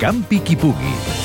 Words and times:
Campi 0.00 0.40
Kipugi. 0.40 1.19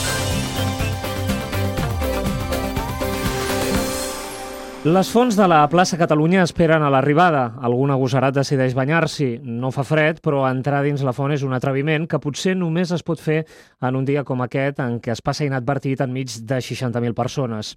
Les 4.86 5.10
fonts 5.10 5.34
de 5.34 5.46
la 5.50 5.64
plaça 5.66 5.98
Catalunya 5.98 6.44
esperen 6.46 6.84
a 6.86 6.92
l'arribada. 6.94 7.56
Algun 7.66 7.90
agosserat 7.90 8.36
decideix 8.36 8.76
banyar-s'hi. 8.78 9.40
No 9.42 9.72
fa 9.74 9.82
fred, 9.82 10.20
però 10.22 10.44
entrar 10.46 10.84
dins 10.86 11.02
la 11.02 11.10
font 11.18 11.32
és 11.34 11.42
un 11.42 11.56
atreviment 11.58 12.04
que 12.06 12.20
potser 12.22 12.54
només 12.54 12.92
es 12.94 13.02
pot 13.02 13.18
fer 13.18 13.40
en 13.82 13.98
un 13.98 14.06
dia 14.06 14.22
com 14.24 14.44
aquest 14.46 14.84
en 14.86 15.00
què 15.02 15.16
es 15.16 15.24
passa 15.26 15.48
inadvertit 15.48 16.04
enmig 16.06 16.36
de 16.46 16.60
60.000 16.62 17.18
persones. 17.18 17.72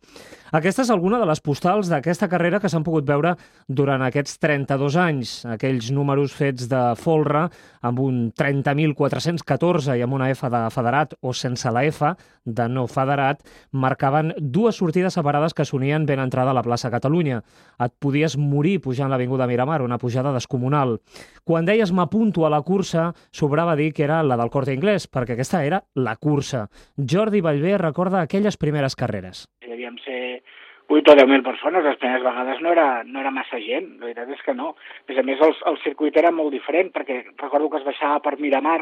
Aquesta 0.52 0.84
és 0.84 0.90
alguna 0.92 1.16
de 1.16 1.30
les 1.30 1.40
postals 1.40 1.88
d'aquesta 1.88 2.28
carrera 2.28 2.60
que 2.60 2.68
s'han 2.68 2.84
pogut 2.84 3.08
veure 3.08 3.38
durant 3.68 4.04
aquests 4.04 4.36
32 4.44 5.00
anys. 5.00 5.32
Aquells 5.48 5.88
números 5.88 6.36
fets 6.36 6.68
de 6.68 6.82
folre 7.00 7.46
amb 7.80 8.04
un 8.04 8.20
30.414 8.36 9.96
i 9.96 10.04
amb 10.04 10.18
una 10.18 10.28
F 10.34 10.52
de 10.52 10.60
federat 10.76 11.16
o 11.22 11.32
sense 11.32 11.72
la 11.72 11.86
F 11.88 12.12
de 12.44 12.68
no 12.68 12.84
federat 12.88 13.40
marcaven 13.72 14.34
dues 14.40 14.76
sortides 14.76 15.16
separades 15.16 15.56
que 15.56 15.64
s'unien 15.68 16.04
ben 16.04 16.20
entrada 16.20 16.52
a 16.52 16.56
la 16.56 16.64
plaça 16.64 16.88
Catalunya 16.88 16.97
Catalunya. 16.98 17.40
Et 17.78 17.94
podies 18.02 18.36
morir 18.38 18.78
pujant 18.84 19.10
l'Avinguda 19.10 19.48
Miramar, 19.48 19.80
una 19.86 19.98
pujada 20.02 20.34
descomunal. 20.36 20.98
Quan 21.46 21.64
deies 21.64 21.94
m'apunto 21.94 22.44
a 22.44 22.52
la 22.52 22.60
cursa, 22.66 23.12
sobrava 23.32 23.78
dir 23.78 23.92
que 23.94 24.04
era 24.04 24.22
la 24.26 24.36
del 24.36 24.52
Corte 24.52 24.74
Inglés, 24.76 25.08
perquè 25.08 25.38
aquesta 25.38 25.64
era 25.64 25.82
la 25.94 26.16
cursa. 26.16 26.66
Jordi 26.98 27.40
Vallvé 27.40 27.78
recorda 27.78 28.22
aquelles 28.22 28.58
primeres 28.60 28.98
carreres. 28.98 29.46
Devíem 29.64 29.96
ser 30.04 30.42
8 30.88 31.12
o 31.12 31.16
10.000 31.16 31.44
persones, 31.44 31.84
les 31.84 31.98
primeres 32.00 32.24
vegades 32.24 32.62
no 32.64 32.72
era, 32.72 33.04
no 33.04 33.20
era 33.20 33.30
massa 33.30 33.60
gent, 33.60 33.98
la 33.98 34.08
veritat 34.08 34.32
és 34.32 34.44
que 34.44 34.54
no. 34.56 34.70
A 34.72 35.10
més 35.10 35.20
a 35.20 35.24
més, 35.30 35.42
el, 35.44 35.52
el 35.72 35.76
circuit 35.84 36.16
era 36.16 36.32
molt 36.32 36.54
diferent, 36.56 36.88
perquè 36.94 37.20
recordo 37.36 37.68
que 37.68 37.82
es 37.82 37.84
baixava 37.84 38.22
per 38.24 38.38
Miramar, 38.40 38.80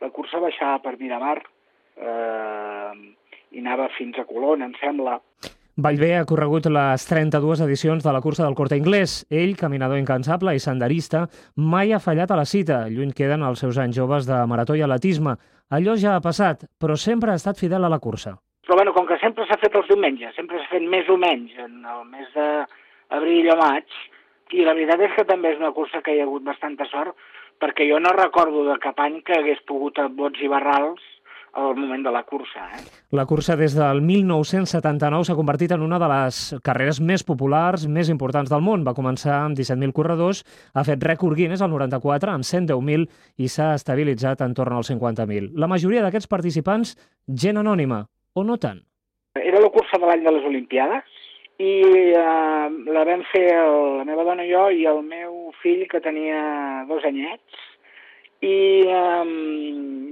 la 0.00 0.10
cursa 0.16 0.40
baixava 0.40 0.80
per 0.84 0.96
Miramar, 1.00 1.36
eh, 2.00 2.92
i 3.52 3.60
anava 3.60 3.90
fins 3.98 4.16
a 4.18 4.24
Colón, 4.28 4.64
em 4.64 4.72
sembla. 4.80 5.18
Vallvé 5.76 6.14
ha 6.16 6.24
corregut 6.24 6.64
les 6.72 7.02
32 7.04 7.60
edicions 7.60 8.04
de 8.04 8.12
la 8.14 8.22
cursa 8.24 8.46
del 8.46 8.54
Corte 8.56 8.78
Inglés. 8.80 9.26
Ell, 9.28 9.58
caminador 9.60 9.98
incansable 10.00 10.54
i 10.56 10.60
senderista, 10.64 11.26
mai 11.60 11.90
ha 11.92 11.98
fallat 12.00 12.30
a 12.32 12.38
la 12.38 12.46
cita. 12.48 12.78
Lluny 12.88 13.10
queden 13.18 13.44
els 13.44 13.60
seus 13.60 13.76
anys 13.76 13.98
joves 13.98 14.24
de 14.24 14.38
marató 14.48 14.72
i 14.72 14.80
atletisme. 14.80 15.34
Allò 15.68 15.98
ja 16.00 16.14
ha 16.16 16.22
passat, 16.24 16.64
però 16.80 16.96
sempre 16.96 17.34
ha 17.34 17.36
estat 17.36 17.60
fidel 17.60 17.84
a 17.84 17.90
la 17.92 17.98
cursa. 18.00 18.32
Però 18.64 18.78
bueno, 18.80 18.94
com 18.96 19.04
que 19.04 19.18
sempre 19.20 19.44
s'ha 19.44 19.58
fet 19.60 19.76
els 19.76 19.90
diumenges, 19.92 20.32
sempre 20.38 20.62
s'ha 20.62 20.70
fet 20.70 20.86
més 20.94 21.10
o 21.12 21.18
menys 21.20 21.52
en 21.60 21.84
el 21.84 22.08
mes 22.08 22.32
d'abril 22.32 23.50
o 23.52 23.58
maig, 23.60 24.00
i 24.56 24.64
la 24.64 24.72
veritat 24.72 25.04
és 25.10 25.12
que 25.18 25.28
també 25.28 25.52
és 25.52 25.60
una 25.60 25.74
cursa 25.76 26.00
que 26.00 26.16
hi 26.16 26.22
ha 26.22 26.24
hagut 26.24 26.48
bastanta 26.48 26.88
sort, 26.88 27.12
perquè 27.60 27.84
jo 27.90 28.00
no 28.00 28.16
recordo 28.16 28.64
de 28.64 28.80
cap 28.80 28.96
any 29.04 29.20
que 29.28 29.36
hagués 29.36 29.60
pogut 29.68 30.00
a 30.00 30.08
bots 30.08 30.40
i 30.40 30.48
barrals 30.48 31.04
al 31.56 31.76
moment 31.76 32.04
de 32.04 32.12
la 32.12 32.22
cursa. 32.22 32.68
Eh? 32.76 32.82
La 33.16 33.24
cursa 33.26 33.56
des 33.56 33.74
del 33.74 34.02
1979 34.04 35.24
s'ha 35.24 35.36
convertit 35.38 35.72
en 35.72 35.82
una 35.82 35.98
de 35.98 36.08
les 36.10 36.40
carreres 36.64 37.00
més 37.00 37.24
populars, 37.24 37.86
més 37.88 38.10
importants 38.12 38.52
del 38.52 38.64
món. 38.64 38.84
Va 38.86 38.94
començar 38.96 39.40
amb 39.40 39.58
17.000 39.58 39.96
corredors, 39.96 40.44
ha 40.74 40.84
fet 40.84 41.02
rècord 41.02 41.36
Guinness 41.38 41.64
al 41.64 41.72
94 41.72 42.34
amb 42.34 42.44
110.000 42.44 43.08
i 43.40 43.48
s'ha 43.48 43.72
estabilitzat 43.78 44.44
entorn 44.44 44.76
als 44.76 44.92
50.000. 44.92 45.54
La 45.56 45.70
majoria 45.70 46.04
d'aquests 46.04 46.30
participants, 46.30 46.96
gent 47.26 47.62
anònima, 47.62 48.04
o 48.34 48.44
no 48.44 48.60
tant? 48.60 48.82
Era 49.36 49.60
la 49.60 49.72
cursa 49.72 50.00
de 50.00 50.08
l'any 50.08 50.24
de 50.24 50.32
les 50.36 50.44
Olimpiades 50.48 51.16
i 51.56 51.72
eh, 52.12 52.66
la 52.92 53.04
vam 53.08 53.22
fer 53.32 53.46
el, 53.56 53.78
la 54.02 54.04
meva 54.04 54.26
dona 54.28 54.44
i 54.44 54.52
jo 54.52 54.66
i 54.68 54.84
el 54.88 55.00
meu 55.04 55.54
fill 55.62 55.86
que 55.88 56.02
tenia 56.04 56.84
dos 56.88 57.04
anyets 57.08 57.64
i 58.44 58.56
um, 58.92 59.30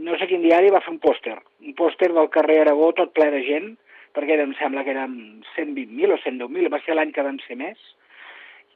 no 0.05 0.17
sé 0.20 0.28
quin 0.30 0.44
diari 0.44 0.72
va 0.72 0.83
fer 0.84 0.94
un 0.94 1.00
pòster, 1.03 1.36
un 1.64 1.75
pòster 1.77 2.12
del 2.12 2.30
carrer 2.33 2.62
Aragó 2.62 2.92
tot 2.97 3.12
ple 3.17 3.30
de 3.34 3.42
gent, 3.48 3.74
perquè 4.14 4.39
em 4.40 4.55
sembla 4.61 4.85
que 4.86 4.95
eren 4.95 5.42
120.000 5.57 6.14
o 6.14 6.20
110.000, 6.23 6.70
va 6.73 6.80
ser 6.84 6.96
l'any 6.96 7.13
que 7.13 7.27
van 7.27 7.40
ser 7.48 7.58
més, 7.61 7.79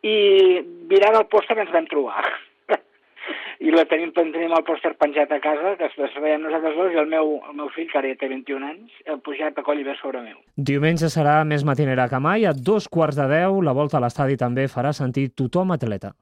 i 0.02 0.60
mirant 0.90 1.16
el 1.18 1.26
pòster 1.30 1.58
ens 1.58 1.72
vam 1.74 1.86
trobar. 1.90 2.22
I 3.66 3.72
la 3.74 3.84
tenim, 3.90 4.12
tenim 4.14 4.52
el 4.54 4.64
pòster 4.66 4.92
penjat 4.98 5.32
a 5.34 5.40
casa, 5.42 5.74
que 5.78 5.88
es 5.88 6.18
veiem 6.22 6.44
nosaltres 6.44 6.76
dos, 6.78 6.92
i 6.94 7.00
el 7.02 7.10
meu, 7.10 7.38
el 7.50 7.56
meu 7.58 7.70
fill, 7.74 7.88
que 7.90 7.98
ara 7.98 8.12
ja 8.12 8.18
té 8.20 8.30
21 8.30 8.68
anys, 8.68 9.00
ha 9.08 9.18
pujat 9.24 9.58
a 9.58 9.66
coll 9.66 9.82
i 9.82 9.86
ve 9.86 9.96
sobre 9.98 10.22
meu. 10.22 10.38
Diumenge 10.70 11.10
serà 11.10 11.40
més 11.48 11.66
matinera 11.66 12.08
que 12.10 12.22
mai, 12.22 12.46
a 12.46 12.54
dos 12.54 12.86
quarts 12.90 13.18
de 13.18 13.26
deu, 13.30 13.60
la 13.62 13.74
volta 13.74 13.98
a 13.98 14.04
l'estadi 14.04 14.38
també 14.38 14.68
farà 14.70 14.94
sentir 14.94 15.30
tothom 15.34 15.74
atleta. 15.74 16.14